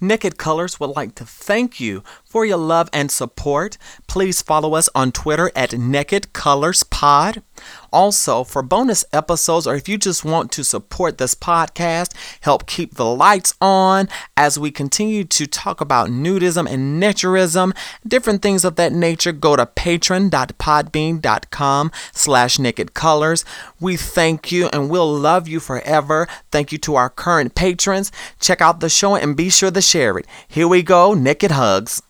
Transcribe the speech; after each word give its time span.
Naked 0.00 0.38
Colors 0.38 0.80
would 0.80 0.96
like 0.96 1.14
to 1.16 1.26
thank 1.26 1.78
you 1.78 2.02
for 2.24 2.46
your 2.46 2.56
love 2.56 2.88
and 2.90 3.10
support. 3.10 3.76
Please 4.10 4.42
follow 4.42 4.74
us 4.74 4.90
on 4.92 5.12
Twitter 5.12 5.52
at 5.54 5.78
Naked 5.78 6.32
Colors 6.32 6.82
Pod. 6.82 7.44
Also, 7.92 8.42
for 8.42 8.60
bonus 8.60 9.04
episodes, 9.12 9.68
or 9.68 9.76
if 9.76 9.88
you 9.88 9.96
just 9.96 10.24
want 10.24 10.50
to 10.50 10.64
support 10.64 11.18
this 11.18 11.36
podcast, 11.36 12.12
help 12.40 12.66
keep 12.66 12.94
the 12.94 13.04
lights 13.04 13.54
on 13.60 14.08
as 14.36 14.58
we 14.58 14.72
continue 14.72 15.22
to 15.22 15.46
talk 15.46 15.80
about 15.80 16.08
nudism 16.08 16.68
and 16.68 17.00
naturism, 17.00 17.72
different 18.04 18.42
things 18.42 18.64
of 18.64 18.74
that 18.74 18.92
nature, 18.92 19.30
go 19.30 19.54
to 19.54 19.64
patron.podbean.com 19.64 21.92
slash 22.12 22.58
naked 22.58 22.94
colors. 22.94 23.44
We 23.78 23.96
thank 23.96 24.50
you 24.50 24.68
and 24.72 24.90
we'll 24.90 25.16
love 25.16 25.46
you 25.46 25.60
forever. 25.60 26.26
Thank 26.50 26.72
you 26.72 26.78
to 26.78 26.96
our 26.96 27.10
current 27.10 27.54
patrons. 27.54 28.10
Check 28.40 28.60
out 28.60 28.80
the 28.80 28.88
show 28.88 29.14
and 29.14 29.36
be 29.36 29.50
sure 29.50 29.70
to 29.70 29.80
share 29.80 30.18
it. 30.18 30.26
Here 30.48 30.66
we 30.66 30.82
go, 30.82 31.14
naked 31.14 31.52
hugs. 31.52 32.02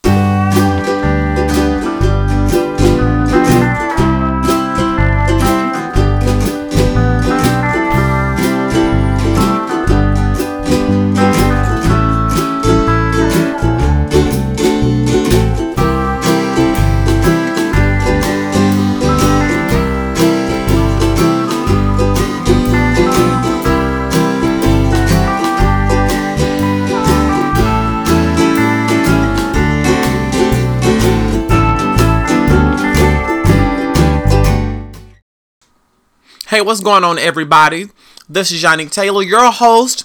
Hey, 36.50 36.60
what's 36.62 36.80
going 36.80 37.04
on, 37.04 37.16
everybody? 37.16 37.90
This 38.28 38.50
is 38.50 38.60
Yannick 38.60 38.90
Taylor, 38.90 39.22
your 39.22 39.52
host 39.52 40.02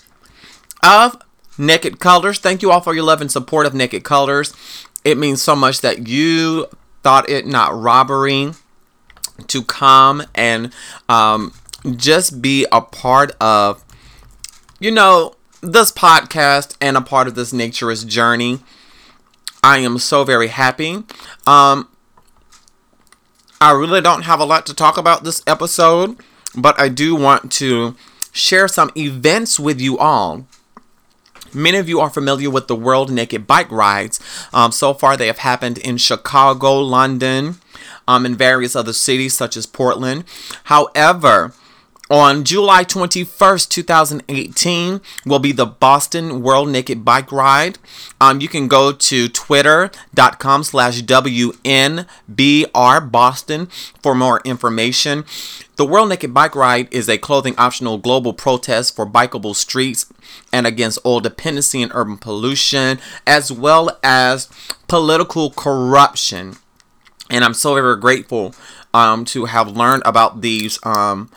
of 0.84 1.20
Naked 1.58 2.00
Colors. 2.00 2.38
Thank 2.38 2.62
you 2.62 2.70
all 2.70 2.82
for 2.82 2.94
your 2.94 3.04
love 3.04 3.20
and 3.20 3.32
support 3.32 3.66
of 3.66 3.74
Naked 3.74 4.04
Colors. 4.04 4.54
It 5.04 5.18
means 5.18 5.42
so 5.42 5.56
much 5.56 5.82
that 5.82 6.08
you 6.08 6.68
thought 7.02 7.28
it 7.28 7.48
not 7.48 7.76
robbery 7.76 8.52
to 9.48 9.64
come 9.64 10.22
and 10.36 10.72
um, 11.10 11.52
just 11.96 12.44
be 12.44 12.68
a 12.72 12.80
part 12.80 13.32
of, 13.42 13.84
you 14.80 14.92
know, 14.92 15.34
this 15.62 15.92
podcast 15.92 16.78
and 16.80 16.96
a 16.96 17.02
part 17.02 17.28
of 17.28 17.34
this 17.34 17.54
naturist 17.54 18.06
journey. 18.06 18.60
I 19.64 19.80
am 19.80 19.98
so 19.98 20.24
very 20.24 20.50
happy. 20.50 20.98
Um, 21.48 21.90
I 23.60 23.72
really 23.72 24.02
don't 24.02 24.26
have 24.26 24.40
a 24.40 24.46
lot 24.46 24.68
to 24.68 24.76
talk 24.76 25.00
about 25.00 25.24
this 25.24 25.42
episode 25.48 26.22
but 26.58 26.80
I 26.80 26.90
do 26.90 27.16
want 27.16 27.52
to 27.54 27.96
share 28.32 28.68
some 28.68 28.92
events 28.98 29.60
with 29.60 29.80
you 29.80 29.98
all. 29.98 30.46
Many 31.54 31.78
of 31.78 31.88
you 31.88 32.02
are 32.02 32.10
familiar 32.10 32.50
with 32.50 32.68
the 32.68 32.76
World 32.76 33.12
Naked 33.12 33.48
Bike 33.48 33.72
Rides. 33.72 34.20
Um, 34.54 34.72
so 34.74 34.94
far, 34.94 35.16
they 35.16 35.28
have 35.28 35.38
happened 35.38 35.78
in 35.78 35.98
Chicago, 35.98 36.80
London, 36.80 37.56
um, 38.08 38.26
and 38.26 38.38
various 38.38 38.76
other 38.76 38.92
cities 38.92 39.34
such 39.34 39.56
as 39.56 39.66
Portland. 39.66 40.26
However, 40.66 41.54
on 42.10 42.44
July 42.44 42.84
21st, 42.84 43.70
2018, 43.70 45.02
will 45.26 45.40
be 45.40 45.52
the 45.52 45.66
Boston 45.66 46.44
World 46.44 46.70
Naked 46.70 47.04
Bike 47.04 47.32
Ride. 47.32 47.80
Um, 48.22 48.42
you 48.42 48.48
can 48.48 48.68
go 48.68 48.92
to 48.92 49.28
twitter.com 49.28 50.64
slash 50.64 51.02
WNBR 51.02 52.06
Boston 53.12 53.66
for 54.02 54.14
more 54.14 54.40
information. 54.46 55.26
The 55.78 55.86
World 55.86 56.10
Naked 56.10 56.34
Bike 56.34 56.56
Ride 56.56 56.88
is 56.94 57.10
a 57.10 57.18
clothing 57.18 57.56
optional 57.58 57.98
global 57.98 58.34
protest 58.34 58.96
for 58.96 59.06
bikeable 59.08 59.56
streets 59.56 60.06
and 60.54 60.68
against 60.68 61.00
oil 61.06 61.20
dependency 61.20 61.82
and 61.82 61.92
urban 61.96 62.18
pollution, 62.18 63.00
as 63.26 63.52
well 63.52 63.98
as 64.04 64.48
political 64.88 65.50
corruption. 65.50 66.58
And 67.32 67.44
I'm 67.44 67.56
so 67.56 67.74
very 67.74 68.00
grateful 68.00 68.54
um, 68.94 69.26
to 69.26 69.46
have 69.46 69.76
learned 69.76 70.04
about 70.06 70.42
these 70.42 70.80
um, 70.84 71.32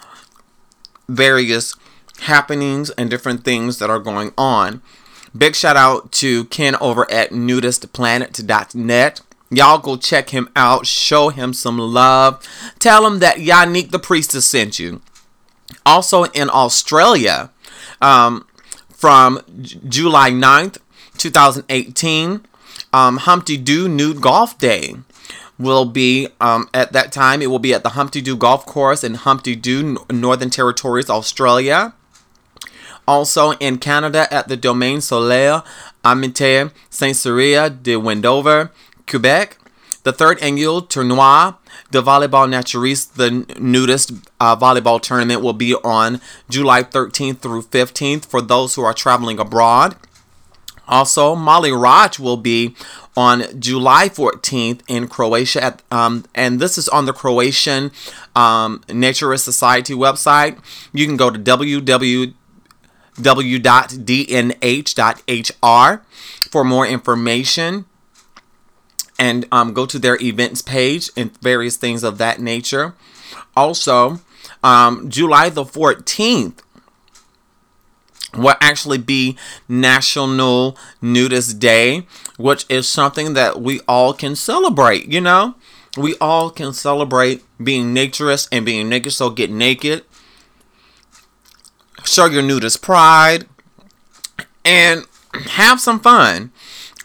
various 1.08 1.74
happenings 2.20 2.90
and 2.90 3.08
different 3.08 3.44
things 3.44 3.78
that 3.78 3.90
are 3.90 3.98
going 3.98 4.32
on. 4.36 4.82
Big 5.36 5.54
shout 5.54 5.76
out 5.76 6.10
to 6.12 6.44
Ken 6.46 6.74
over 6.76 7.10
at 7.10 7.30
nudistplanet.net. 7.30 9.20
Y'all 9.50 9.78
go 9.78 9.96
check 9.96 10.30
him 10.30 10.48
out, 10.54 10.86
show 10.86 11.30
him 11.30 11.52
some 11.52 11.78
love. 11.78 12.46
Tell 12.78 13.06
him 13.06 13.18
that 13.20 13.36
Yannick 13.38 13.90
the 13.90 13.98
Priestess 13.98 14.46
sent 14.46 14.78
you. 14.78 15.00
Also 15.86 16.24
in 16.24 16.50
Australia, 16.50 17.50
um, 18.00 18.46
from 18.90 19.40
J- 19.60 19.78
July 19.88 20.30
9th, 20.30 20.78
2018, 21.16 22.42
um, 22.92 23.16
Humpty 23.18 23.56
Doo 23.56 23.88
Nude 23.88 24.20
Golf 24.20 24.58
Day 24.58 24.96
will 25.58 25.84
be 25.84 26.28
um, 26.40 26.68
at 26.72 26.92
that 26.92 27.12
time. 27.12 27.42
It 27.42 27.50
will 27.50 27.58
be 27.58 27.74
at 27.74 27.82
the 27.82 27.90
Humpty 27.90 28.20
Doo 28.20 28.36
Golf 28.36 28.64
Course 28.64 29.02
in 29.02 29.14
Humpty 29.14 29.56
Doo, 29.56 29.98
Northern 30.10 30.50
Territories, 30.50 31.10
Australia. 31.10 31.94
Also 33.06 33.52
in 33.52 33.78
Canada 33.78 34.32
at 34.32 34.48
the 34.48 34.56
Domaine 34.56 35.00
Soleil 35.00 35.64
Amitié 36.04 36.70
Saint 36.90 37.16
Cyr 37.16 37.70
de 37.70 37.96
Wendover, 37.96 38.70
Quebec. 39.06 39.58
The 40.04 40.12
third 40.12 40.38
annual 40.40 40.82
Tournoi 40.82 41.54
de 41.90 42.00
Volleyball 42.00 42.48
Naturiste, 42.48 43.14
the 43.14 43.30
nudist 43.60 44.12
uh, 44.40 44.56
volleyball 44.56 45.00
tournament, 45.00 45.42
will 45.42 45.52
be 45.52 45.74
on 45.74 46.20
July 46.48 46.82
13th 46.82 47.38
through 47.40 47.62
15th 47.62 48.24
for 48.24 48.40
those 48.40 48.74
who 48.74 48.82
are 48.82 48.94
traveling 48.94 49.38
abroad. 49.38 49.96
Also, 50.88 51.34
Molly 51.34 51.70
Raj 51.70 52.18
will 52.18 52.38
be 52.38 52.74
on 53.16 53.60
July 53.60 54.08
14th 54.08 54.80
in 54.88 55.08
Croatia, 55.08 55.62
at, 55.62 55.82
um, 55.90 56.24
and 56.34 56.60
this 56.60 56.78
is 56.78 56.88
on 56.88 57.04
the 57.04 57.12
Croatian 57.12 57.90
um, 58.34 58.80
Naturist 58.88 59.40
Society 59.40 59.92
website. 59.92 60.58
You 60.92 61.04
can 61.06 61.16
go 61.16 61.30
to 61.30 61.38
www.dnh.hr 61.38 62.34
for 66.50 66.64
more 66.64 66.86
information 66.86 67.84
and 69.18 69.46
um, 69.50 69.74
go 69.74 69.84
to 69.84 69.98
their 69.98 70.16
events 70.22 70.62
page 70.62 71.10
and 71.16 71.36
various 71.40 71.76
things 71.76 72.04
of 72.04 72.18
that 72.18 72.40
nature. 72.40 72.94
Also, 73.56 74.20
um, 74.62 75.10
July 75.10 75.48
the 75.48 75.64
14th 75.64 76.60
will 78.34 78.54
actually 78.60 78.98
be 78.98 79.36
National 79.68 80.76
Nudist 81.00 81.58
Day, 81.58 82.06
which 82.36 82.66
is 82.68 82.88
something 82.88 83.34
that 83.34 83.60
we 83.60 83.80
all 83.88 84.12
can 84.12 84.36
celebrate, 84.36 85.06
you 85.06 85.20
know? 85.20 85.54
We 85.96 86.16
all 86.20 86.50
can 86.50 86.72
celebrate 86.72 87.42
being 87.62 87.94
naturist 87.94 88.48
and 88.52 88.64
being 88.64 88.88
naked, 88.88 89.12
so 89.12 89.30
get 89.30 89.50
naked. 89.50 90.04
Show 92.04 92.26
your 92.26 92.42
nudist 92.42 92.82
pride 92.82 93.46
and 94.64 95.04
have 95.32 95.80
some 95.80 95.98
fun. 96.00 96.52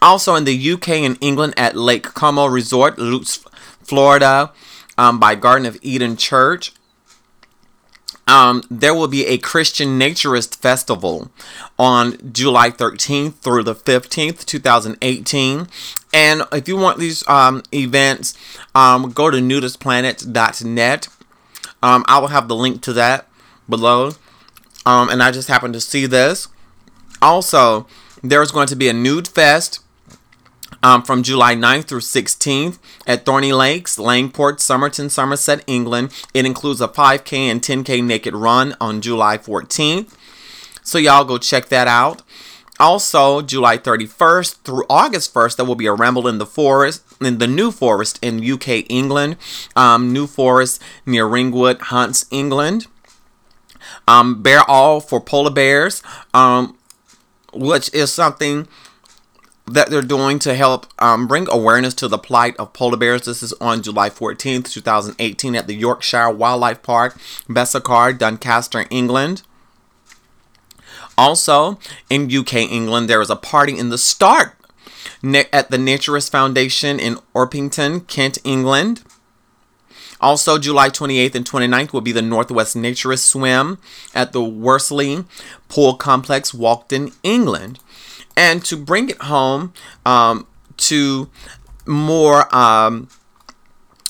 Also 0.01 0.35
in 0.35 0.44
the 0.44 0.72
UK 0.72 0.90
and 0.90 1.17
England 1.22 1.53
at 1.57 1.75
Lake 1.75 2.03
Como 2.03 2.45
Resort, 2.45 3.00
Lutz, 3.00 3.38
Florida, 3.81 4.51
um, 4.97 5.19
by 5.19 5.34
Garden 5.35 5.66
of 5.66 5.78
Eden 5.81 6.17
Church 6.17 6.73
um, 8.28 8.63
there 8.72 8.95
will 8.95 9.07
be 9.07 9.25
a 9.25 9.38
Christian 9.38 10.00
Naturist 10.00 10.56
Festival 10.56 11.29
on 11.78 12.31
July 12.31 12.69
13th 12.69 13.35
through 13.35 13.63
the 13.63 13.75
15th, 13.75 14.45
2018. 14.45 15.67
And 16.14 16.43
if 16.52 16.67
you 16.67 16.78
want 16.78 16.99
these 16.99 17.28
um, 17.28 17.64
events, 17.73 18.34
um, 18.73 19.11
go 19.11 19.29
to 19.29 19.37
nudistplanet.net. 19.37 21.08
Um, 21.81 22.05
I 22.08 22.20
will 22.20 22.28
have 22.28 22.47
the 22.47 22.55
link 22.55 22.81
to 22.84 22.93
that 22.93 23.28
below. 23.67 24.11
Um, 24.85 25.09
and 25.09 25.22
I 25.22 25.31
just 25.31 25.47
happened 25.49 25.73
to 25.73 25.81
see 25.81 26.05
this. 26.05 26.47
Also, 27.22 27.87
there's 28.22 28.52
going 28.52 28.67
to 28.67 28.75
be 28.75 28.87
a 28.87 28.93
nude 28.93 29.28
fest 29.28 29.83
um, 30.84 31.02
from 31.02 31.24
July 31.24 31.56
9th 31.56 31.85
through 31.85 32.02
16th 32.02 32.78
at 33.08 33.26
Thorny 33.26 33.53
Lakes, 33.53 33.97
Langport, 33.97 34.59
Somerton, 34.59 35.09
Somerset, 35.09 35.64
England. 35.66 36.12
It 36.34 36.46
includes 36.46 36.82
a 36.82 36.88
5K 36.88 37.38
and 37.38 37.62
10K 37.62 38.03
naked 38.03 38.35
run 38.35 38.76
on 38.80 39.02
July 39.02 39.38
14th. 39.38 40.14
So 40.84 40.97
y'all 40.97 41.24
go 41.24 41.38
check 41.38 41.70
that 41.70 41.88
out. 41.88 42.22
Also, 42.80 43.41
July 43.41 43.78
31st 43.78 44.64
through 44.64 44.84
August 44.90 45.34
1st, 45.34 45.56
there 45.56 45.66
will 45.66 45.76
be 45.76 45.85
a 45.85 45.94
ramble 45.94 46.28
in 46.28 46.38
the 46.38 46.46
forest, 46.46 47.03
in 47.22 47.38
the 47.38 47.47
New 47.47 47.72
Forest 47.72 48.20
in 48.22 48.44
UK, 48.44 48.90
England. 48.90 49.38
Um, 49.76 50.12
New 50.12 50.28
Forest 50.28 50.82
near 51.06 51.26
Ringwood, 51.26 51.80
Hunts, 51.80 52.26
England. 52.30 52.88
Um, 54.08 54.41
Bear 54.41 54.70
All 54.70 55.00
for 55.00 55.22
polar 55.22 55.52
bears, 55.52 56.02
um, 56.34 56.78
which 57.53 57.94
is 57.94 58.12
something 58.12 58.68
that 59.65 59.89
they're 59.89 60.01
doing 60.01 60.39
to 60.39 60.55
help 60.55 60.87
um, 60.99 61.27
bring 61.27 61.47
awareness 61.49 61.93
to 61.95 62.07
the 62.07 62.17
plight 62.17 62.55
of 62.57 62.73
polar 62.73 62.97
bears. 62.97 63.25
This 63.25 63.41
is 63.41 63.53
on 63.53 63.81
July 63.81 64.09
14th, 64.09 64.69
2018, 64.69 65.55
at 65.55 65.67
the 65.67 65.75
Yorkshire 65.75 66.29
Wildlife 66.29 66.81
Park, 66.81 67.17
Bessacarr, 67.47 68.17
Doncaster, 68.17 68.85
England. 68.89 69.43
Also, 71.17 71.79
in 72.09 72.35
UK, 72.35 72.55
England, 72.55 73.09
there 73.09 73.21
is 73.21 73.29
a 73.29 73.35
party 73.35 73.77
in 73.77 73.89
the 73.89 73.97
start 73.97 74.53
at 75.23 75.69
the 75.69 75.77
Naturist 75.77 76.31
Foundation 76.31 76.99
in 76.99 77.17
Orpington, 77.33 78.05
Kent, 78.07 78.39
England. 78.43 79.03
Also, 80.19 80.57
July 80.57 80.89
28th 80.89 81.35
and 81.35 81.45
29th 81.45 81.93
will 81.93 82.01
be 82.01 82.11
the 82.11 82.21
Northwest 82.21 82.75
Naturist 82.75 83.25
Swim 83.27 83.77
at 84.13 84.31
the 84.33 84.43
Worsley 84.43 85.25
Pool 85.69 85.95
Complex, 85.95 86.51
Walkden, 86.51 87.13
England. 87.23 87.79
And 88.35 88.64
to 88.66 88.78
bring 88.78 89.09
it 89.09 89.22
home 89.22 89.74
um, 90.06 90.47
to 90.78 91.30
more 91.85 92.53
um, 92.56 93.09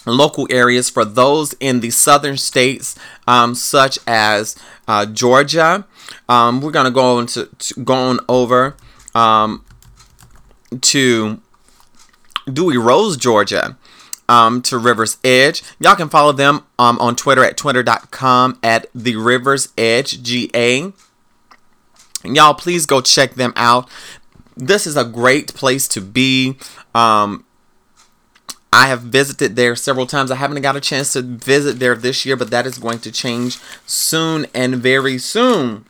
local 0.06 0.48
areas 0.50 0.90
for 0.90 1.06
those 1.06 1.54
in 1.60 1.80
the 1.80 1.90
southern 1.90 2.38
states, 2.38 2.96
um, 3.28 3.56
such 3.56 4.00
as 4.08 4.56
uh, 4.88 5.06
Georgia, 5.06 5.86
um, 6.30 6.62
we're 6.62 6.72
going 6.72 6.86
to 6.86 6.92
go 6.92 7.20
into 7.20 7.46
to, 7.46 7.80
going 7.82 8.20
over 8.28 8.76
um, 9.16 9.64
to 10.82 11.42
Dewy 12.52 12.78
Rose, 12.78 13.18
Georgia. 13.18 13.78
Um, 14.30 14.62
to 14.64 14.78
Rivers 14.78 15.18
Edge. 15.22 15.62
Y'all 15.82 15.98
can 15.98 16.08
follow 16.08 16.32
them 16.32 16.64
um, 16.80 16.98
on 17.00 17.18
Twitter 17.18 17.44
at 17.44 17.58
twitter.com 17.58 18.58
at 18.64 18.88
the 18.96 19.18
Rivers 19.18 19.68
Edge 19.78 20.24
GA. 20.24 20.94
Y'all, 22.24 22.54
please 22.54 22.86
go 22.86 23.02
check 23.02 23.36
them 23.36 23.54
out. 23.56 23.90
This 24.56 24.86
is 24.88 24.96
a 24.96 25.04
great 25.04 25.54
place 25.54 25.88
to 25.90 26.02
be. 26.02 26.58
Um, 26.94 27.46
I 28.72 28.88
have 28.88 29.02
visited 29.02 29.56
there 29.56 29.76
several 29.76 30.08
times. 30.08 30.32
I 30.32 30.36
haven't 30.36 30.62
got 30.62 30.76
a 30.76 30.82
chance 30.82 31.14
to 31.14 31.22
visit 31.22 31.80
there 31.80 31.96
this 31.96 32.26
year, 32.26 32.36
but 32.36 32.50
that 32.52 32.66
is 32.66 32.80
going 32.80 33.00
to 33.00 33.12
change 33.12 33.60
soon 33.86 34.48
and 34.54 34.78
very 34.78 35.18
soon. 35.20 35.86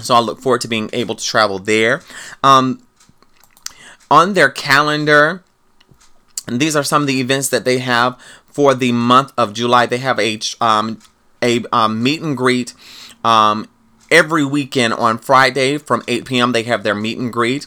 So 0.00 0.14
I 0.14 0.20
look 0.20 0.40
forward 0.40 0.60
to 0.62 0.68
being 0.68 0.90
able 0.92 1.14
to 1.14 1.24
travel 1.24 1.58
there. 1.58 2.02
Um, 2.42 2.82
on 4.10 4.34
their 4.34 4.50
calendar, 4.50 5.42
these 6.46 6.76
are 6.76 6.84
some 6.84 7.02
of 7.02 7.08
the 7.08 7.20
events 7.20 7.48
that 7.48 7.64
they 7.64 7.78
have 7.78 8.18
for 8.46 8.74
the 8.74 8.92
month 8.92 9.32
of 9.36 9.52
July. 9.52 9.86
They 9.86 9.98
have 9.98 10.20
a 10.20 10.38
um, 10.60 11.00
a 11.42 11.64
um, 11.72 12.02
meet 12.02 12.22
and 12.22 12.36
greet 12.36 12.74
um, 13.24 13.68
every 14.14 14.44
weekend 14.44 14.94
on 14.94 15.18
Friday 15.18 15.76
from 15.76 16.02
8 16.06 16.24
p.m. 16.24 16.52
They 16.52 16.62
have 16.62 16.84
their 16.84 16.94
meet 16.94 17.18
and 17.18 17.32
greet. 17.32 17.66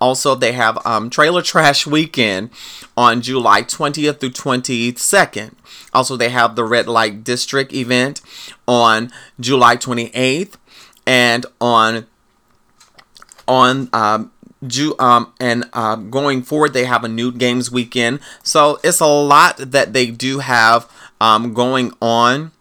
Also, 0.00 0.34
they 0.34 0.52
have 0.52 0.84
um, 0.84 1.08
Trailer 1.08 1.40
Trash 1.40 1.86
Weekend 1.86 2.50
on 2.96 3.22
July 3.22 3.62
20th 3.62 4.18
through 4.18 4.30
22nd. 4.30 5.54
Also, 5.92 6.16
they 6.16 6.30
have 6.30 6.56
the 6.56 6.64
Red 6.64 6.88
Light 6.88 7.22
District 7.22 7.72
event 7.72 8.20
on 8.66 9.10
July 9.38 9.76
28th 9.76 10.56
and 11.06 11.46
on 11.60 12.06
on 13.46 13.88
um, 13.92 14.32
Ju- 14.66 14.96
um, 14.98 15.32
and 15.38 15.68
uh, 15.74 15.96
going 15.96 16.42
forward, 16.42 16.72
they 16.72 16.86
have 16.86 17.04
a 17.04 17.08
new 17.08 17.30
games 17.30 17.70
weekend. 17.70 18.20
So 18.42 18.78
it's 18.82 19.00
a 19.00 19.06
lot 19.06 19.58
that 19.58 19.92
they 19.92 20.10
do 20.10 20.38
have 20.38 20.90
um, 21.20 21.52
going 21.54 21.92
on, 22.00 22.52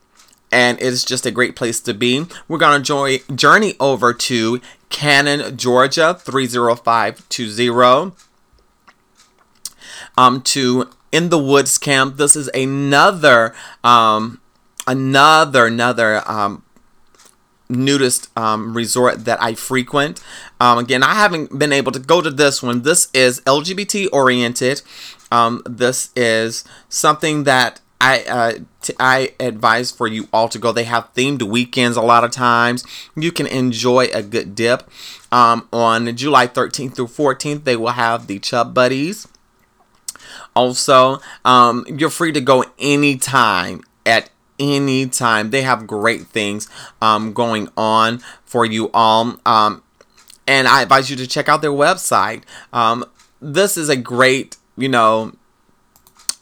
and 0.53 0.79
it's 0.79 1.03
just 1.03 1.25
a 1.25 1.31
great 1.31 1.55
place 1.55 1.81
to 1.81 1.93
be. 1.93 2.25
We're 2.47 2.59
gonna 2.59 2.83
joy- 2.83 3.23
journey 3.33 3.73
over 3.79 4.13
to 4.13 4.61
Canon, 4.89 5.57
Georgia, 5.57 6.13
three 6.13 6.45
zero 6.45 6.75
five 6.75 7.27
two 7.27 7.49
zero. 7.49 8.15
Um, 10.15 10.41
to 10.41 10.89
in 11.11 11.29
the 11.29 11.39
woods 11.39 11.77
camp. 11.77 12.17
This 12.17 12.35
is 12.35 12.49
another 12.53 13.55
um, 13.83 14.39
another 14.85 15.65
another 15.65 16.21
um, 16.29 16.63
nudist 17.67 18.29
um, 18.37 18.75
resort 18.75 19.25
that 19.25 19.41
I 19.41 19.55
frequent. 19.55 20.21
Um, 20.59 20.77
again, 20.77 21.01
I 21.01 21.15
haven't 21.15 21.57
been 21.57 21.73
able 21.73 21.91
to 21.93 21.99
go 21.99 22.21
to 22.21 22.29
this 22.29 22.61
one. 22.61 22.83
This 22.83 23.09
is 23.13 23.41
LGBT 23.41 24.09
oriented. 24.11 24.81
Um, 25.31 25.63
this 25.65 26.11
is 26.15 26.63
something 26.89 27.43
that 27.45 27.81
I 28.03 28.23
uh, 28.23 28.53
t- 28.81 28.93
I 28.99 29.33
advise 29.39 29.89
for 29.89 30.07
you 30.07 30.27
all 30.33 30.49
to 30.49 30.59
go. 30.59 30.73
They 30.73 30.83
have 30.83 31.13
themed 31.13 31.41
weekends 31.41 31.95
a 31.95 32.01
lot 32.01 32.25
of 32.25 32.31
times. 32.31 32.83
You 33.15 33.31
can 33.31 33.47
enjoy 33.47 34.09
a 34.13 34.21
good 34.21 34.55
dip. 34.55 34.89
Um, 35.31 35.69
on 35.71 36.13
July 36.15 36.47
13th 36.47 36.95
through 36.95 37.07
14th, 37.07 37.63
they 37.63 37.77
will 37.77 37.93
have 37.93 38.27
the 38.27 38.39
Chub 38.39 38.73
Buddies. 38.73 39.27
Also, 40.53 41.19
um, 41.45 41.85
you're 41.87 42.09
free 42.09 42.33
to 42.33 42.41
go 42.41 42.65
anytime 42.77 43.81
at 44.05 44.29
any 44.59 45.07
time. 45.07 45.51
They 45.51 45.61
have 45.61 45.87
great 45.87 46.27
things 46.27 46.69
um, 47.01 47.31
going 47.31 47.69
on 47.77 48.19
for 48.43 48.65
you 48.65 48.91
all. 48.93 49.39
Um, 49.45 49.81
and 50.45 50.67
I 50.67 50.81
advise 50.81 51.09
you 51.09 51.15
to 51.15 51.25
check 51.25 51.47
out 51.47 51.61
their 51.61 51.71
website. 51.71 52.43
Um, 52.73 53.05
this 53.41 53.77
is 53.77 53.87
a 53.87 53.95
great, 53.95 54.57
you 54.77 54.89
know, 54.89 55.33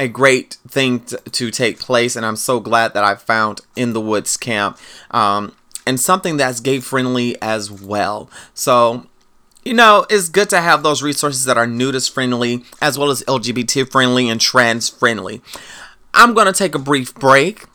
a 0.01 0.07
great 0.07 0.57
thing 0.67 1.01
to, 1.01 1.17
to, 1.17 1.51
take 1.51 1.79
place, 1.79 2.15
and 2.15 2.25
I'm 2.25 2.35
so 2.35 2.59
glad 2.59 2.95
that 2.95 3.03
I 3.03 3.13
found 3.13 3.61
in 3.75 3.93
the 3.93 4.01
Woods 4.01 4.35
Camp, 4.35 4.79
um, 5.11 5.55
and 5.85 5.99
something 5.99 6.37
that's 6.37 6.59
gay 6.59 6.79
friendly 6.79 7.39
as 7.39 7.71
well. 7.71 8.29
So, 8.55 9.05
you 9.63 9.75
know, 9.75 10.07
it's 10.09 10.27
good 10.27 10.49
to 10.49 10.59
have 10.59 10.81
those 10.81 11.03
resources 11.03 11.45
that 11.45 11.57
are 11.57 11.67
nudist 11.67 12.13
friendly 12.13 12.65
as 12.81 12.97
well 12.97 13.11
as 13.11 13.23
LGBT 13.23 13.91
friendly 13.91 14.27
and 14.27 14.41
trans 14.41 14.89
friendly. 14.89 15.41
I'm 16.15 16.33
gonna 16.33 16.51
take 16.51 16.73
a 16.73 16.79
brief 16.79 17.13
break. 17.13 17.65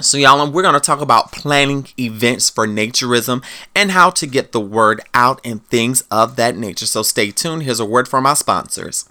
So, 0.00 0.16
y'all, 0.16 0.50
we're 0.50 0.62
going 0.62 0.74
to 0.74 0.80
talk 0.80 1.02
about 1.02 1.32
planning 1.32 1.86
events 2.00 2.48
for 2.48 2.66
naturism 2.66 3.44
and 3.74 3.90
how 3.90 4.08
to 4.10 4.26
get 4.26 4.50
the 4.50 4.60
word 4.60 5.02
out 5.12 5.40
and 5.44 5.64
things 5.66 6.02
of 6.10 6.36
that 6.36 6.56
nature. 6.56 6.86
So, 6.86 7.02
stay 7.02 7.30
tuned. 7.30 7.64
Here's 7.64 7.78
a 7.78 7.84
word 7.84 8.08
from 8.08 8.24
our 8.26 8.34
sponsors. 8.34 9.08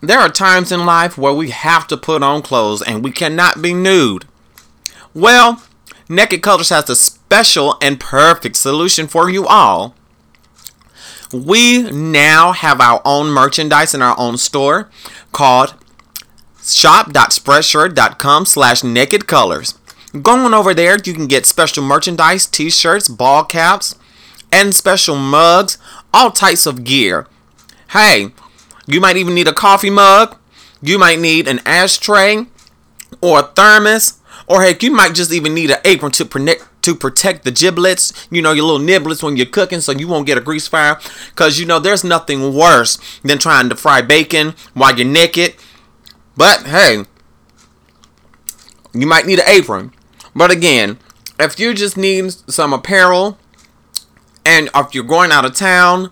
There 0.00 0.18
are 0.18 0.28
times 0.28 0.70
in 0.70 0.84
life 0.84 1.16
where 1.16 1.32
we 1.32 1.50
have 1.50 1.86
to 1.88 1.96
put 1.96 2.22
on 2.22 2.42
clothes 2.42 2.82
and 2.82 3.02
we 3.02 3.10
cannot 3.10 3.62
be 3.62 3.72
nude. 3.74 4.26
Well, 5.14 5.62
Naked 6.08 6.42
Colors 6.42 6.68
has 6.68 6.88
a 6.90 6.96
special 6.96 7.76
and 7.82 7.98
perfect 7.98 8.56
solution 8.56 9.06
for 9.08 9.28
you 9.30 9.46
all. 9.46 9.94
We 11.32 11.82
now 11.90 12.52
have 12.52 12.80
our 12.80 13.00
own 13.04 13.28
merchandise 13.28 13.94
in 13.94 14.02
our 14.02 14.16
own 14.18 14.36
store 14.36 14.88
called 15.32 15.74
shop.spreadshirt.com 16.62 18.46
slash 18.46 18.84
naked 18.84 19.26
colors. 19.26 19.78
Going 20.22 20.54
over 20.54 20.72
there, 20.72 20.96
you 21.04 21.12
can 21.12 21.26
get 21.26 21.46
special 21.46 21.82
merchandise, 21.82 22.46
t-shirts, 22.46 23.08
ball 23.08 23.44
caps, 23.44 23.94
and 24.52 24.74
special 24.74 25.16
mugs, 25.16 25.78
all 26.14 26.30
types 26.30 26.66
of 26.66 26.84
gear. 26.84 27.26
Hey, 27.90 28.32
you 28.86 29.00
might 29.00 29.16
even 29.16 29.34
need 29.34 29.48
a 29.48 29.52
coffee 29.52 29.90
mug. 29.90 30.36
You 30.82 30.98
might 30.98 31.18
need 31.18 31.48
an 31.48 31.60
ashtray 31.66 32.46
or 33.20 33.40
a 33.40 33.42
thermos. 33.42 34.20
Or 34.48 34.62
heck, 34.62 34.82
you 34.82 34.92
might 34.92 35.14
just 35.14 35.32
even 35.32 35.54
need 35.54 35.70
an 35.70 35.78
apron 35.84 36.12
to 36.12 36.24
protect 36.24 36.64
to 36.82 36.94
protect 36.94 37.42
the 37.42 37.50
giblets, 37.50 38.28
you 38.30 38.40
know, 38.40 38.52
your 38.52 38.64
little 38.64 38.86
niblets 38.86 39.20
when 39.20 39.36
you're 39.36 39.44
cooking 39.44 39.80
so 39.80 39.90
you 39.90 40.06
won't 40.06 40.24
get 40.24 40.38
a 40.38 40.40
grease 40.40 40.68
fire. 40.68 41.00
Cause 41.34 41.58
you 41.58 41.66
know 41.66 41.80
there's 41.80 42.04
nothing 42.04 42.54
worse 42.54 42.96
than 43.24 43.38
trying 43.38 43.68
to 43.70 43.74
fry 43.74 44.02
bacon 44.02 44.54
while 44.72 44.96
you're 44.96 45.04
naked 45.04 45.56
but 46.36 46.66
hey, 46.66 47.04
you 48.92 49.06
might 49.06 49.26
need 49.26 49.38
an 49.38 49.48
apron. 49.48 49.92
But 50.34 50.50
again, 50.50 50.98
if 51.40 51.58
you 51.58 51.72
just 51.72 51.96
need 51.96 52.30
some 52.50 52.72
apparel 52.74 53.38
and 54.44 54.68
if 54.74 54.94
you're 54.94 55.04
going 55.04 55.32
out 55.32 55.46
of 55.46 55.54
town 55.54 56.10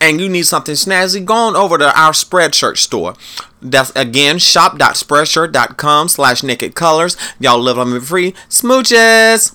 and 0.00 0.20
you 0.20 0.28
need 0.28 0.46
something 0.46 0.74
snazzy, 0.74 1.24
go 1.24 1.34
on 1.34 1.56
over 1.56 1.78
to 1.78 1.98
our 1.98 2.12
Spreadshirt 2.12 2.76
store. 2.76 3.14
That's 3.60 3.90
again 3.96 4.38
shop.spreadshirt.com 4.38 6.08
slash 6.08 6.42
naked 6.42 6.74
colors. 6.74 7.16
Y'all 7.40 7.58
live 7.58 7.78
on 7.78 7.92
me 7.92 8.00
free. 8.00 8.32
Smooches! 8.48 9.54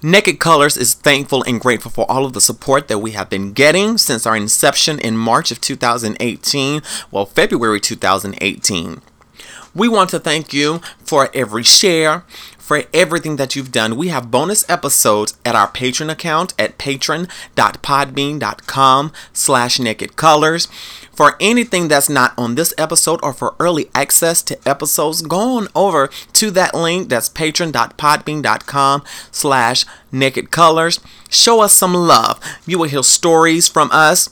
Naked 0.00 0.38
Colors 0.38 0.76
is 0.76 0.94
thankful 0.94 1.42
and 1.42 1.60
grateful 1.60 1.90
for 1.90 2.08
all 2.08 2.24
of 2.24 2.32
the 2.32 2.40
support 2.40 2.86
that 2.86 3.00
we 3.00 3.10
have 3.12 3.28
been 3.28 3.52
getting 3.52 3.98
since 3.98 4.26
our 4.26 4.36
inception 4.36 5.00
in 5.00 5.16
March 5.16 5.50
of 5.50 5.60
2018, 5.60 6.82
well, 7.10 7.26
February 7.26 7.80
2018. 7.80 9.02
We 9.74 9.88
want 9.88 10.10
to 10.10 10.20
thank 10.20 10.52
you 10.52 10.80
for 11.04 11.30
every 11.34 11.64
share, 11.64 12.24
for 12.68 12.84
everything 12.92 13.36
that 13.36 13.56
you've 13.56 13.72
done. 13.72 13.96
We 13.96 14.08
have 14.08 14.30
bonus 14.30 14.68
episodes 14.68 15.38
at 15.42 15.54
our 15.54 15.68
Patreon 15.68 16.12
account 16.12 16.52
at 16.58 16.76
patron.podbean.com 16.76 19.12
slash 19.32 19.80
naked 19.80 20.16
colors. 20.16 20.68
For 21.14 21.34
anything 21.40 21.88
that's 21.88 22.10
not 22.10 22.34
on 22.36 22.56
this 22.56 22.74
episode 22.76 23.20
or 23.22 23.32
for 23.32 23.54
early 23.58 23.88
access 23.94 24.42
to 24.42 24.58
episodes, 24.68 25.22
go 25.22 25.56
on 25.56 25.68
over 25.74 26.10
to 26.34 26.50
that 26.50 26.74
link. 26.74 27.08
That's 27.08 27.30
patron.podbean.com 27.30 29.02
slash 29.30 29.86
naked 30.12 30.50
colors. 30.50 31.00
Show 31.30 31.62
us 31.62 31.72
some 31.72 31.94
love. 31.94 32.38
You 32.66 32.78
will 32.78 32.90
hear 32.90 33.02
stories 33.02 33.66
from 33.66 33.88
us 33.92 34.28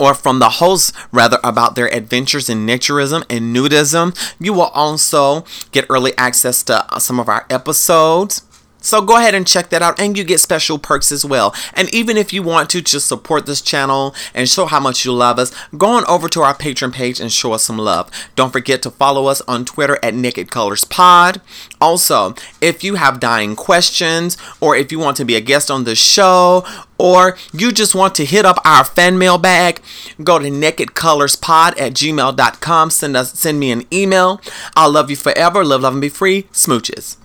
or 0.00 0.14
from 0.14 0.38
the 0.38 0.48
hosts 0.48 0.92
rather 1.12 1.38
about 1.44 1.76
their 1.76 1.92
adventures 1.94 2.48
in 2.48 2.66
naturism 2.66 3.24
and 3.30 3.54
nudism. 3.54 4.16
You 4.40 4.54
will 4.54 4.72
also 4.74 5.44
get 5.70 5.86
early 5.88 6.16
access 6.16 6.62
to 6.64 6.86
some 6.98 7.20
of 7.20 7.28
our 7.28 7.46
episodes. 7.50 8.42
So 8.80 9.02
go 9.02 9.16
ahead 9.16 9.34
and 9.34 9.46
check 9.46 9.70
that 9.70 9.82
out 9.82 10.00
and 10.00 10.16
you 10.16 10.24
get 10.24 10.40
special 10.40 10.78
perks 10.78 11.12
as 11.12 11.24
well. 11.24 11.54
And 11.74 11.92
even 11.94 12.16
if 12.16 12.32
you 12.32 12.42
want 12.42 12.70
to 12.70 12.80
just 12.80 13.06
support 13.08 13.46
this 13.46 13.60
channel 13.60 14.14
and 14.34 14.48
show 14.48 14.66
how 14.66 14.80
much 14.80 15.04
you 15.04 15.12
love 15.12 15.38
us, 15.38 15.52
go 15.76 15.88
on 15.88 16.04
over 16.06 16.28
to 16.30 16.42
our 16.42 16.54
Patreon 16.54 16.92
page 16.92 17.20
and 17.20 17.30
show 17.30 17.52
us 17.52 17.64
some 17.64 17.78
love. 17.78 18.10
Don't 18.36 18.52
forget 18.52 18.82
to 18.82 18.90
follow 18.90 19.26
us 19.26 19.40
on 19.42 19.64
Twitter 19.64 19.98
at 20.02 20.14
Naked 20.14 20.50
Colors 20.50 20.84
Pod. 20.84 21.40
Also, 21.80 22.34
if 22.60 22.82
you 22.82 22.94
have 22.96 23.20
dying 23.20 23.54
questions 23.54 24.36
or 24.60 24.76
if 24.76 24.90
you 24.90 24.98
want 24.98 25.16
to 25.18 25.24
be 25.24 25.36
a 25.36 25.40
guest 25.40 25.70
on 25.70 25.84
the 25.84 25.94
show 25.94 26.64
or 26.98 27.36
you 27.52 27.72
just 27.72 27.94
want 27.94 28.14
to 28.14 28.24
hit 28.24 28.44
up 28.44 28.58
our 28.64 28.84
fan 28.84 29.18
mail 29.18 29.38
bag, 29.38 29.82
go 30.22 30.38
to 30.38 30.46
nakedcolorspod 30.46 31.80
at 31.80 31.92
gmail.com. 31.92 32.90
Send 32.90 33.16
us 33.16 33.38
send 33.38 33.58
me 33.60 33.70
an 33.70 33.84
email. 33.92 34.40
I'll 34.76 34.92
love 34.92 35.10
you 35.10 35.16
forever. 35.16 35.64
Live, 35.64 35.82
love, 35.82 35.94
and 35.94 36.00
be 36.00 36.08
free. 36.08 36.44
Smooches. 36.52 37.19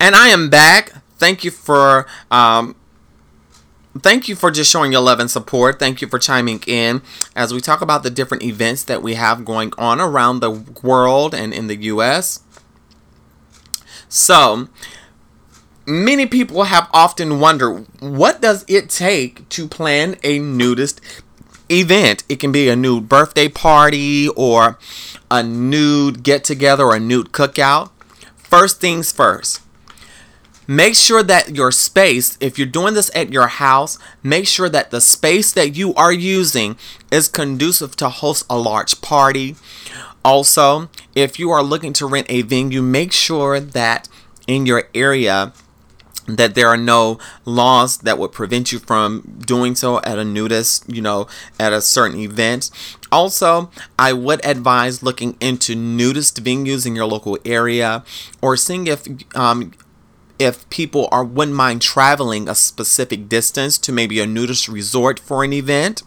And 0.00 0.14
I 0.14 0.28
am 0.28 0.50
back. 0.50 0.92
Thank 1.16 1.44
you 1.44 1.50
for 1.50 2.06
um, 2.30 2.76
thank 3.98 4.28
you 4.28 4.36
for 4.36 4.50
just 4.50 4.70
showing 4.70 4.92
your 4.92 5.00
love 5.00 5.20
and 5.20 5.30
support. 5.30 5.78
Thank 5.78 6.00
you 6.00 6.08
for 6.08 6.18
chiming 6.18 6.62
in 6.66 7.02
as 7.34 7.54
we 7.54 7.60
talk 7.60 7.80
about 7.80 8.02
the 8.02 8.10
different 8.10 8.42
events 8.42 8.84
that 8.84 9.02
we 9.02 9.14
have 9.14 9.44
going 9.44 9.72
on 9.78 10.00
around 10.00 10.40
the 10.40 10.50
world 10.50 11.34
and 11.34 11.52
in 11.52 11.66
the 11.68 11.76
US. 11.76 12.40
So, 14.08 14.68
many 15.86 16.26
people 16.26 16.64
have 16.64 16.88
often 16.92 17.40
wondered 17.40 17.86
what 18.00 18.40
does 18.40 18.64
it 18.68 18.90
take 18.90 19.48
to 19.50 19.66
plan 19.66 20.16
a 20.22 20.38
nudist 20.38 21.00
event? 21.70 22.24
It 22.28 22.36
can 22.40 22.52
be 22.52 22.68
a 22.68 22.76
nude 22.76 23.08
birthday 23.08 23.48
party 23.48 24.28
or 24.28 24.78
a 25.30 25.42
nude 25.42 26.22
get 26.22 26.44
together 26.44 26.84
or 26.84 26.96
a 26.96 27.00
nude 27.00 27.32
cookout. 27.32 27.90
First 28.36 28.80
things 28.80 29.10
first 29.10 29.63
Make 30.66 30.94
sure 30.94 31.22
that 31.22 31.54
your 31.54 31.70
space, 31.70 32.38
if 32.40 32.58
you're 32.58 32.66
doing 32.66 32.94
this 32.94 33.10
at 33.14 33.32
your 33.32 33.48
house, 33.48 33.98
make 34.22 34.46
sure 34.46 34.68
that 34.68 34.90
the 34.90 35.00
space 35.00 35.52
that 35.52 35.76
you 35.76 35.94
are 35.94 36.12
using 36.12 36.76
is 37.10 37.28
conducive 37.28 37.96
to 37.96 38.08
host 38.08 38.46
a 38.48 38.58
large 38.58 39.00
party. 39.00 39.56
Also, 40.24 40.88
if 41.14 41.38
you 41.38 41.50
are 41.50 41.62
looking 41.62 41.92
to 41.94 42.06
rent 42.06 42.26
a 42.30 42.42
venue, 42.42 42.80
make 42.80 43.12
sure 43.12 43.60
that 43.60 44.08
in 44.46 44.64
your 44.64 44.88
area 44.94 45.52
that 46.26 46.54
there 46.54 46.68
are 46.68 46.76
no 46.76 47.18
laws 47.44 47.98
that 47.98 48.18
would 48.18 48.32
prevent 48.32 48.72
you 48.72 48.78
from 48.78 49.40
doing 49.44 49.74
so 49.74 50.00
at 50.00 50.18
a 50.18 50.24
nudist, 50.24 50.88
you 50.88 51.02
know, 51.02 51.26
at 51.60 51.72
a 51.72 51.82
certain 51.82 52.18
event. 52.18 52.70
Also, 53.12 53.70
I 53.98 54.12
would 54.12 54.44
advise 54.44 55.02
looking 55.02 55.36
into 55.40 55.74
nudist 55.74 56.42
venues 56.42 56.86
in 56.86 56.96
your 56.96 57.04
local 57.04 57.38
area 57.44 58.04
or 58.40 58.56
seeing 58.56 58.86
if 58.86 59.06
um, 59.36 59.72
if 60.38 60.68
people 60.70 61.08
are 61.12 61.24
wouldn't 61.24 61.56
mind 61.56 61.82
traveling 61.82 62.48
a 62.48 62.54
specific 62.54 63.28
distance 63.28 63.78
to 63.78 63.92
maybe 63.92 64.20
a 64.20 64.26
nudist 64.26 64.68
resort 64.68 65.18
for 65.18 65.44
an 65.44 65.52
event 65.52 66.02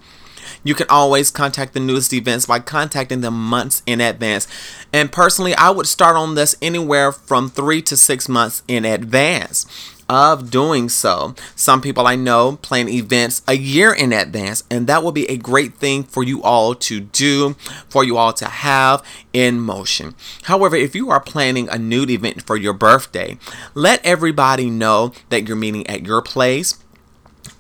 you 0.64 0.74
can 0.76 0.88
always 0.90 1.32
contact 1.32 1.74
the 1.74 1.80
nudist 1.80 2.14
events 2.14 2.46
by 2.46 2.60
contacting 2.60 3.22
them 3.22 3.34
months 3.34 3.84
in 3.86 4.02
advance. 4.02 4.48
And 4.92 5.12
personally 5.12 5.56
i 5.56 5.70
would 5.70 5.88
start 5.88 6.16
on 6.16 6.36
this 6.36 6.56
anywhere 6.62 7.12
from 7.12 7.50
three 7.50 7.82
to 7.84 7.98
six 7.98 8.28
months 8.28 8.64
in 8.68 8.86
advance 8.86 9.66
of 10.10 10.50
doing 10.50 10.90
so. 10.90 11.36
Some 11.56 11.82
people 11.82 12.08
I 12.08 12.16
know 12.16 12.58
plan 12.58 12.88
events 12.90 13.42
a 13.48 13.58
year 13.58 13.94
in 13.94 14.14
advance, 14.14 14.64
and 14.70 14.88
that 14.88 15.04
will 15.04 15.12
be 15.12 15.30
a 15.30 15.38
great 15.38 15.76
thing 15.76 16.04
for 16.04 16.24
you 16.24 16.42
all 16.44 16.76
to 16.76 17.00
do, 17.00 17.56
for 17.90 18.04
you 18.04 18.18
all 18.18 18.34
to 18.34 18.46
have 18.46 19.04
in 19.34 19.60
motion. 19.60 20.16
However, 20.44 20.76
if 20.76 20.96
you 20.96 21.10
are 21.10 21.20
planning 21.20 21.70
a 21.70 21.78
nude 21.78 22.10
event 22.10 22.44
for 22.44 22.56
your 22.58 22.74
birthday, 22.74 23.38
let 23.74 24.04
everybody 24.06 24.70
know 24.70 25.14
that 25.30 25.48
you're 25.48 25.58
meeting 25.58 25.86
at 25.88 26.06
your 26.06 26.22
place 26.22 26.84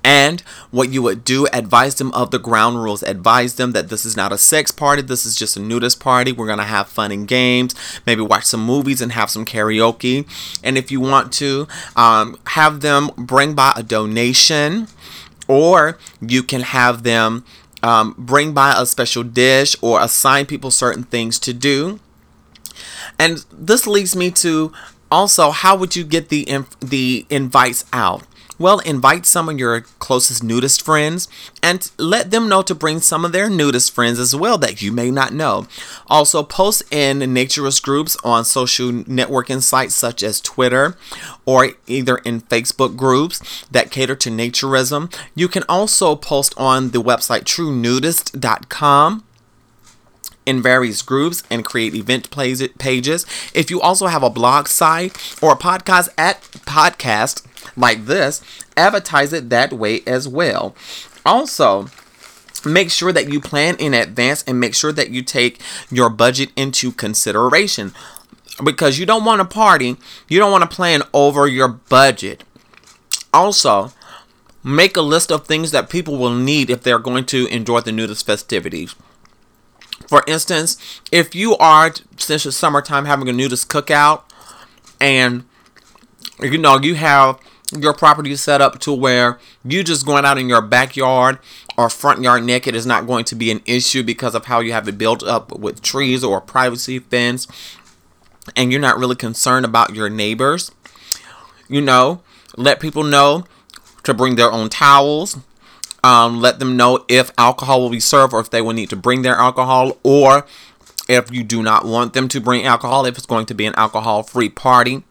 and 0.03 0.41
what 0.71 0.89
you 0.89 1.01
would 1.01 1.23
do, 1.23 1.47
advise 1.53 1.95
them 1.95 2.11
of 2.13 2.31
the 2.31 2.39
ground 2.39 2.83
rules. 2.83 3.03
Advise 3.03 3.55
them 3.55 3.71
that 3.71 3.89
this 3.89 4.05
is 4.05 4.15
not 4.15 4.31
a 4.31 4.37
sex 4.37 4.71
party, 4.71 5.01
this 5.01 5.25
is 5.25 5.35
just 5.35 5.57
a 5.57 5.59
nudist 5.59 5.99
party. 5.99 6.31
We're 6.31 6.45
going 6.45 6.57
to 6.59 6.63
have 6.63 6.87
fun 6.87 7.11
and 7.11 7.27
games, 7.27 7.75
maybe 8.05 8.21
watch 8.21 8.45
some 8.45 8.63
movies 8.63 9.01
and 9.01 9.11
have 9.11 9.29
some 9.29 9.45
karaoke. 9.45 10.27
And 10.63 10.77
if 10.77 10.91
you 10.91 10.99
want 10.99 11.31
to, 11.33 11.67
um, 11.95 12.39
have 12.47 12.81
them 12.81 13.11
bring 13.17 13.53
by 13.53 13.73
a 13.75 13.83
donation, 13.83 14.87
or 15.47 15.97
you 16.21 16.43
can 16.43 16.61
have 16.61 17.03
them 17.03 17.43
um, 17.83 18.15
bring 18.17 18.53
by 18.53 18.75
a 18.77 18.85
special 18.85 19.23
dish 19.23 19.75
or 19.81 20.01
assign 20.01 20.45
people 20.45 20.71
certain 20.71 21.03
things 21.03 21.39
to 21.39 21.53
do. 21.53 21.99
And 23.19 23.45
this 23.51 23.87
leads 23.87 24.15
me 24.15 24.31
to 24.31 24.71
also 25.09 25.51
how 25.51 25.75
would 25.77 25.95
you 25.95 26.03
get 26.03 26.29
the 26.29 26.47
inf- 26.49 26.79
the 26.79 27.25
invites 27.29 27.85
out? 27.93 28.23
Well, 28.59 28.79
invite 28.79 29.25
some 29.25 29.49
of 29.49 29.59
your 29.59 29.81
closest 29.99 30.43
nudist 30.43 30.81
friends 30.81 31.27
and 31.61 31.89
let 31.97 32.31
them 32.31 32.49
know 32.49 32.61
to 32.63 32.73
bring 32.73 32.99
some 32.99 33.23
of 33.23 33.31
their 33.31 33.49
nudist 33.49 33.93
friends 33.93 34.19
as 34.19 34.35
well 34.35 34.57
that 34.57 34.81
you 34.81 34.91
may 34.91 35.11
not 35.11 35.33
know. 35.33 35.67
Also, 36.07 36.41
post 36.43 36.83
in 36.91 37.19
naturist 37.19 37.83
groups 37.83 38.17
on 38.23 38.45
social 38.45 38.91
networking 38.91 39.61
sites 39.61 39.93
such 39.95 40.23
as 40.23 40.41
Twitter 40.41 40.97
or 41.45 41.71
either 41.85 42.17
in 42.17 42.41
Facebook 42.41 42.95
groups 42.95 43.65
that 43.69 43.91
cater 43.91 44.15
to 44.15 44.29
naturism. 44.29 45.13
You 45.35 45.47
can 45.47 45.63
also 45.69 46.15
post 46.15 46.53
on 46.57 46.91
the 46.91 47.01
website 47.01 47.43
truenudist.com 47.43 49.23
in 50.47 50.61
various 50.63 51.01
groups 51.01 51.43
and 51.51 51.65
create 51.65 51.93
event 51.93 52.31
pages. 52.31 53.25
If 53.53 53.69
you 53.69 53.81
also 53.81 54.07
have 54.07 54.23
a 54.23 54.29
blog 54.29 54.67
site 54.67 55.11
or 55.43 55.51
a 55.51 55.57
podcast 55.57 56.07
at 56.17 56.41
podcast 56.65 57.46
like 57.75 58.05
this, 58.05 58.41
advertise 58.75 59.33
it 59.33 59.49
that 59.49 59.73
way 59.73 60.01
as 60.05 60.27
well. 60.27 60.75
Also, 61.25 61.87
make 62.65 62.89
sure 62.91 63.11
that 63.11 63.31
you 63.31 63.39
plan 63.39 63.75
in 63.77 63.93
advance 63.93 64.43
and 64.43 64.59
make 64.59 64.75
sure 64.75 64.91
that 64.91 65.09
you 65.09 65.21
take 65.21 65.61
your 65.91 66.09
budget 66.09 66.51
into 66.55 66.91
consideration 66.91 67.93
because 68.63 68.97
you 68.97 69.05
don't 69.05 69.25
want 69.25 69.39
to 69.39 69.45
party, 69.45 69.97
you 70.27 70.39
don't 70.39 70.51
want 70.51 70.69
to 70.69 70.75
plan 70.75 71.01
over 71.13 71.47
your 71.47 71.67
budget. 71.67 72.43
Also, 73.33 73.91
make 74.63 74.97
a 74.97 75.01
list 75.01 75.31
of 75.31 75.45
things 75.45 75.71
that 75.71 75.89
people 75.89 76.17
will 76.17 76.33
need 76.33 76.69
if 76.69 76.81
they're 76.83 76.99
going 76.99 77.25
to 77.25 77.45
enjoy 77.47 77.79
the 77.81 77.91
nudist 77.91 78.25
festivities. 78.25 78.95
For 80.07 80.23
instance, 80.27 81.01
if 81.11 81.35
you 81.35 81.55
are, 81.57 81.93
since 82.17 82.45
it's 82.45 82.57
summertime, 82.57 83.05
having 83.05 83.29
a 83.29 83.33
nudist 83.33 83.69
cookout, 83.69 84.23
and 84.99 85.43
you 86.41 86.57
know 86.57 86.79
you 86.79 86.95
have 86.95 87.39
your 87.77 87.93
property 87.93 88.35
set 88.35 88.61
up 88.61 88.79
to 88.79 88.93
where 88.93 89.39
you 89.65 89.83
just 89.83 90.05
going 90.05 90.25
out 90.25 90.37
in 90.37 90.47
your 90.47 90.61
backyard 90.61 91.37
or 91.77 91.89
front 91.89 92.21
yard 92.21 92.43
naked 92.43 92.75
is 92.75 92.85
not 92.85 93.05
going 93.05 93.25
to 93.25 93.35
be 93.35 93.51
an 93.51 93.61
issue 93.65 94.03
because 94.03 94.33
of 94.35 94.45
how 94.45 94.59
you 94.59 94.71
have 94.71 94.87
it 94.87 94.97
built 94.97 95.23
up 95.23 95.57
with 95.57 95.81
trees 95.81 96.23
or 96.23 96.39
privacy 96.39 96.99
fence 96.99 97.47
and 98.55 98.71
you're 98.71 98.81
not 98.81 98.97
really 98.97 99.15
concerned 99.15 99.65
about 99.65 99.93
your 99.93 100.09
neighbors 100.09 100.71
you 101.67 101.81
know 101.81 102.21
let 102.55 102.79
people 102.79 103.03
know 103.03 103.43
to 104.03 104.13
bring 104.13 104.35
their 104.35 104.51
own 104.51 104.69
towels 104.69 105.37
um, 106.03 106.39
let 106.39 106.59
them 106.59 106.77
know 106.77 107.03
if 107.09 107.31
alcohol 107.37 107.81
will 107.81 107.89
be 107.89 107.99
served 107.99 108.33
or 108.33 108.39
if 108.39 108.49
they 108.49 108.61
will 108.61 108.73
need 108.73 108.89
to 108.89 108.95
bring 108.95 109.23
their 109.23 109.35
alcohol 109.35 109.97
or 110.03 110.45
if 111.09 111.31
you 111.33 111.43
do 111.43 111.61
not 111.61 111.85
want 111.85 112.13
them 112.13 112.29
to 112.29 112.39
bring 112.39 112.63
alcohol 112.63 113.05
if 113.05 113.17
it's 113.17 113.25
going 113.25 113.45
to 113.45 113.53
be 113.53 113.65
an 113.65 113.75
alcohol 113.75 114.23
free 114.23 114.49
party 114.49 115.03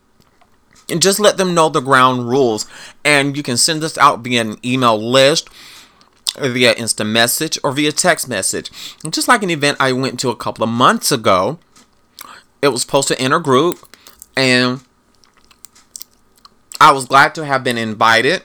and 0.89 1.03
just 1.03 1.19
let 1.19 1.37
them 1.37 1.55
know 1.55 1.69
the 1.69 1.81
ground 1.81 2.29
rules. 2.29 2.67
And 3.05 3.37
you 3.37 3.43
can 3.43 3.57
send 3.57 3.83
this 3.83 3.99
out 3.99 4.21
via 4.21 4.41
an 4.41 4.57
email 4.65 4.99
list, 4.99 5.49
via 6.39 6.75
instant 6.75 7.11
message, 7.11 7.59
or 7.65 7.73
via 7.73 7.93
text 7.93 8.29
message. 8.29 8.71
And 9.03 9.13
just 9.13 9.29
like 9.29 9.43
an 9.43 9.51
event 9.51 9.79
I 9.81 9.93
went 9.93 10.21
to 10.21 10.31
a 10.31 10.37
couple 10.37 10.65
of 10.65 10.71
months 10.71 11.11
ago, 11.11 11.59
it 12.63 12.69
was 12.69 12.85
posted 12.85 13.19
in 13.21 13.33
a 13.33 13.41
group, 13.41 13.79
and 14.37 14.81
I 16.81 16.93
was 16.93 17.07
glad 17.07 17.35
to 17.37 17.45
have 17.45 17.65
been 17.65 17.79
invited, 17.79 18.43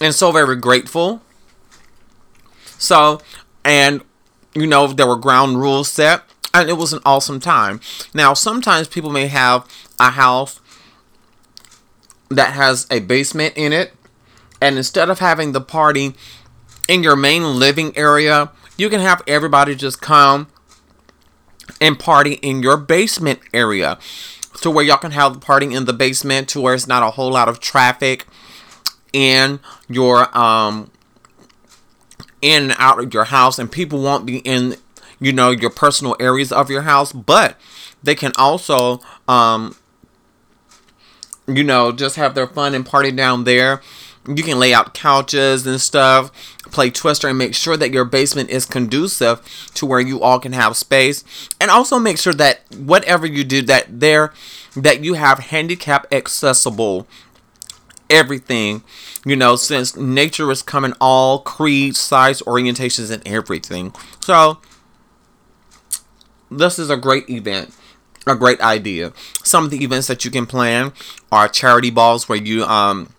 and 0.00 0.14
so 0.14 0.32
very 0.32 0.56
grateful. 0.56 1.22
So, 2.78 3.20
and 3.64 4.02
you 4.54 4.66
know, 4.66 4.86
there 4.88 5.06
were 5.06 5.16
ground 5.16 5.60
rules 5.60 5.88
set, 5.88 6.22
and 6.52 6.68
it 6.68 6.74
was 6.74 6.92
an 6.92 7.00
awesome 7.04 7.40
time. 7.40 7.80
Now, 8.12 8.34
sometimes 8.34 8.88
people 8.88 9.10
may 9.10 9.26
have 9.28 9.66
a 9.98 10.10
house 10.10 10.60
that 12.36 12.52
has 12.54 12.86
a 12.90 13.00
basement 13.00 13.54
in 13.56 13.72
it. 13.72 13.92
And 14.60 14.76
instead 14.76 15.10
of 15.10 15.18
having 15.18 15.52
the 15.52 15.60
party 15.60 16.14
in 16.88 17.02
your 17.02 17.16
main 17.16 17.58
living 17.58 17.96
area, 17.96 18.50
you 18.76 18.88
can 18.88 19.00
have 19.00 19.22
everybody 19.26 19.74
just 19.74 20.00
come 20.00 20.48
and 21.80 21.98
party 21.98 22.34
in 22.34 22.62
your 22.62 22.76
basement 22.76 23.40
area 23.52 23.98
to 24.60 24.70
where 24.70 24.84
y'all 24.84 24.96
can 24.96 25.10
have 25.10 25.34
the 25.34 25.40
party 25.40 25.74
in 25.74 25.84
the 25.84 25.92
basement 25.92 26.48
to 26.50 26.60
where 26.60 26.74
it's 26.74 26.86
not 26.86 27.02
a 27.02 27.10
whole 27.10 27.30
lot 27.30 27.48
of 27.48 27.60
traffic 27.60 28.26
in 29.12 29.60
your 29.88 30.36
um 30.36 30.90
in 32.40 32.64
and 32.64 32.74
out 32.78 32.98
of 32.98 33.12
your 33.12 33.24
house 33.24 33.58
and 33.58 33.70
people 33.70 34.00
won't 34.00 34.26
be 34.26 34.38
in 34.38 34.76
you 35.20 35.32
know 35.32 35.50
your 35.50 35.70
personal 35.70 36.16
areas 36.18 36.50
of 36.52 36.70
your 36.70 36.82
house 36.82 37.12
but 37.12 37.56
they 38.02 38.14
can 38.14 38.32
also 38.36 39.00
um 39.28 39.76
you 41.56 41.64
know 41.64 41.92
just 41.92 42.16
have 42.16 42.34
their 42.34 42.46
fun 42.46 42.74
and 42.74 42.86
party 42.86 43.12
down 43.12 43.44
there. 43.44 43.80
You 44.26 44.42
can 44.44 44.58
lay 44.60 44.72
out 44.72 44.94
couches 44.94 45.66
and 45.66 45.80
stuff 45.80 46.30
play 46.72 46.90
twister 46.90 47.28
and 47.28 47.38
make 47.38 47.54
sure 47.54 47.76
that 47.76 47.92
your 47.92 48.04
basement 48.04 48.50
is 48.50 48.66
conducive 48.66 49.40
to 49.74 49.86
where 49.86 50.00
you 50.00 50.20
all 50.20 50.40
can 50.40 50.52
have 50.52 50.76
space. 50.76 51.22
And 51.60 51.70
also 51.70 51.98
make 51.98 52.18
sure 52.18 52.34
that 52.34 52.62
whatever 52.76 53.26
you 53.26 53.44
do 53.44 53.62
that 53.62 54.00
there 54.00 54.32
that 54.74 55.04
you 55.04 55.14
have 55.14 55.38
handicap 55.38 56.06
accessible 56.10 57.06
everything 58.08 58.82
you 59.24 59.36
know 59.36 59.56
since 59.56 59.96
nature 59.96 60.50
is 60.50 60.62
coming 60.62 60.92
all 61.00 61.38
creeds 61.38 62.00
size 62.00 62.42
orientations 62.42 63.10
and 63.10 63.26
everything. 63.26 63.94
So 64.20 64.58
this 66.50 66.78
is 66.78 66.90
a 66.90 66.96
great 66.96 67.28
event 67.30 67.74
a 68.26 68.34
great 68.36 68.60
idea. 68.60 69.12
Some 69.42 69.64
of 69.64 69.70
the 69.70 69.82
events 69.82 70.06
that 70.06 70.24
you 70.24 70.30
can 70.30 70.46
plan 70.46 70.92
are 71.30 71.48
charity 71.48 71.90
balls 71.90 72.28
where 72.28 72.38
you 72.38 72.64
um 72.64 73.12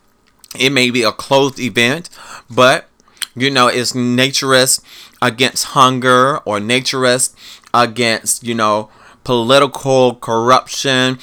it 0.58 0.70
may 0.72 0.90
be 0.92 1.04
a 1.04 1.12
closed 1.12 1.60
event 1.60 2.10
but 2.50 2.88
you 3.36 3.50
know 3.50 3.68
it's 3.68 3.94
naturist 3.94 4.82
against 5.22 5.66
hunger 5.68 6.38
or 6.40 6.60
naturist 6.60 7.34
against 7.74 8.44
you 8.44 8.54
know 8.56 8.90
political 9.24 10.16
corruption. 10.16 11.18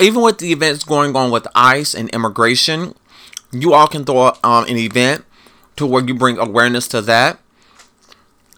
Even 0.00 0.22
with 0.22 0.38
the 0.38 0.50
events 0.50 0.82
going 0.82 1.14
on 1.14 1.30
with 1.30 1.46
ice 1.54 1.94
and 1.94 2.08
immigration 2.10 2.94
you 3.52 3.74
all 3.74 3.88
can 3.88 4.04
throw 4.04 4.32
um, 4.44 4.64
an 4.64 4.76
event 4.76 5.24
to 5.76 5.86
where 5.86 6.04
you 6.04 6.14
bring 6.14 6.38
awareness 6.38 6.86
to 6.88 7.00
that 7.02 7.40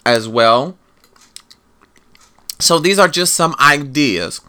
as 0.05 0.29
well. 0.29 0.77
So 2.59 2.79
these 2.79 2.99
are 2.99 3.09
just 3.09 3.35
some 3.35 3.55
ideas 3.59 4.41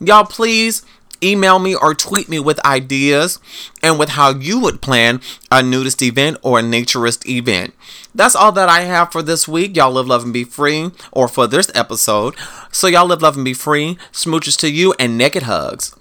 y'all 0.00 0.24
please 0.24 0.82
email 1.22 1.58
me 1.58 1.74
or 1.74 1.94
tweet 1.94 2.28
me 2.28 2.38
with 2.38 2.64
ideas 2.64 3.38
and 3.82 3.98
with 3.98 4.10
how 4.10 4.30
you 4.30 4.60
would 4.60 4.82
plan 4.82 5.20
a 5.50 5.62
nudist 5.62 6.02
event 6.02 6.36
or 6.42 6.58
a 6.58 6.62
naturist 6.62 7.26
event. 7.26 7.74
That's 8.14 8.36
all 8.36 8.52
that 8.52 8.68
I 8.68 8.82
have 8.82 9.12
for 9.12 9.22
this 9.22 9.48
week. 9.48 9.76
Y'all 9.76 9.92
live, 9.92 10.06
love, 10.06 10.24
and 10.24 10.32
be 10.32 10.44
free, 10.44 10.90
or 11.12 11.28
for 11.28 11.46
this 11.46 11.70
episode. 11.74 12.34
So, 12.72 12.86
y'all 12.86 13.06
live, 13.06 13.22
love, 13.22 13.36
and 13.36 13.44
be 13.44 13.54
free. 13.54 13.98
Smooches 14.12 14.58
to 14.60 14.70
you 14.70 14.94
and 14.98 15.18
naked 15.18 15.44
hugs. 15.44 15.94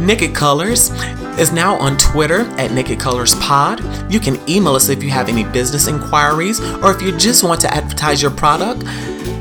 Naked 0.00 0.34
Colors 0.34 0.90
is 1.38 1.52
now 1.52 1.76
on 1.76 1.96
Twitter 1.96 2.40
at 2.58 2.72
Naked 2.72 2.98
Colors 3.00 3.34
Pod. 3.36 3.80
You 4.12 4.20
can 4.20 4.38
email 4.48 4.74
us 4.74 4.88
if 4.88 5.02
you 5.02 5.10
have 5.10 5.28
any 5.28 5.44
business 5.44 5.88
inquiries 5.88 6.60
or 6.60 6.92
if 6.92 7.02
you 7.02 7.16
just 7.16 7.42
want 7.44 7.60
to 7.62 7.74
advertise 7.74 8.22
your 8.22 8.30
product. 8.30 8.84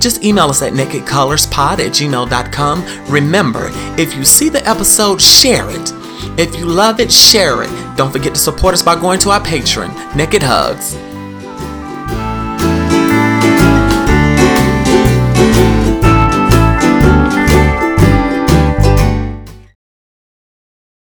Just 0.01 0.23
email 0.23 0.45
us 0.45 0.61
at 0.61 0.73
nakedcolorspod 0.73 1.79
at 1.79 1.91
gmail.com. 1.91 3.11
Remember, 3.11 3.69
if 3.97 4.15
you 4.15 4.25
see 4.25 4.49
the 4.49 4.67
episode, 4.67 5.21
share 5.21 5.69
it. 5.69 5.91
If 6.39 6.55
you 6.55 6.65
love 6.65 6.99
it, 6.99 7.11
share 7.11 7.63
it. 7.63 7.97
Don't 7.97 8.11
forget 8.11 8.33
to 8.33 8.39
support 8.39 8.73
us 8.73 8.81
by 8.81 8.99
going 8.99 9.19
to 9.19 9.29
our 9.29 9.41
Patreon. 9.41 10.15
Naked 10.15 10.43
Hugs. 10.43 10.95